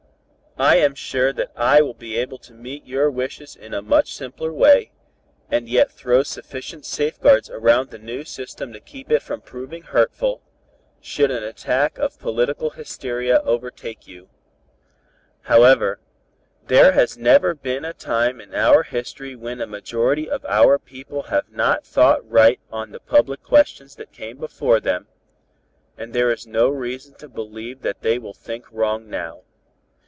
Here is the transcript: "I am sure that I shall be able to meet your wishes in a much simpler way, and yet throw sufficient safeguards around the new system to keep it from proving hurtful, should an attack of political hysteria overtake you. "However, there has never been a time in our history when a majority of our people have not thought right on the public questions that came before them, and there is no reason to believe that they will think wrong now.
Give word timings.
"I 0.57 0.75
am 0.75 0.93
sure 0.93 1.31
that 1.33 1.51
I 1.55 1.77
shall 1.77 1.93
be 1.93 2.17
able 2.17 2.37
to 2.39 2.53
meet 2.53 2.85
your 2.85 3.09
wishes 3.09 3.55
in 3.55 3.73
a 3.73 3.81
much 3.81 4.13
simpler 4.13 4.53
way, 4.53 4.91
and 5.49 5.67
yet 5.67 5.89
throw 5.89 6.21
sufficient 6.23 6.85
safeguards 6.85 7.49
around 7.49 7.89
the 7.89 7.97
new 7.97 8.23
system 8.25 8.71
to 8.73 8.79
keep 8.79 9.09
it 9.09 9.23
from 9.23 9.41
proving 9.41 9.81
hurtful, 9.81 10.41
should 10.99 11.31
an 11.31 11.41
attack 11.41 11.97
of 11.97 12.19
political 12.19 12.71
hysteria 12.71 13.41
overtake 13.43 14.05
you. 14.07 14.29
"However, 15.43 15.99
there 16.67 16.91
has 16.91 17.17
never 17.17 17.55
been 17.55 17.85
a 17.85 17.93
time 17.93 18.39
in 18.39 18.53
our 18.53 18.83
history 18.83 19.35
when 19.35 19.61
a 19.61 19.65
majority 19.65 20.29
of 20.29 20.45
our 20.45 20.77
people 20.77 21.23
have 21.23 21.49
not 21.49 21.85
thought 21.85 22.29
right 22.29 22.59
on 22.71 22.91
the 22.91 22.99
public 22.99 23.41
questions 23.41 23.95
that 23.95 24.11
came 24.11 24.37
before 24.37 24.81
them, 24.81 25.07
and 25.97 26.13
there 26.13 26.31
is 26.31 26.45
no 26.45 26.69
reason 26.69 27.15
to 27.15 27.29
believe 27.29 27.81
that 27.81 28.01
they 28.01 28.19
will 28.19 28.33
think 28.33 28.65
wrong 28.71 29.09
now. 29.09 29.41